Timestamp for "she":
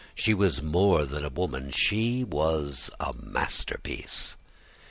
0.15-0.33, 1.69-2.23